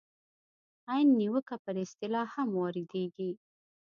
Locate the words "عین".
0.89-1.07